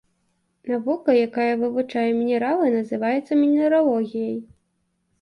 [0.71, 4.37] Навука, якая вывучае мінералы называецца мінералогіяй.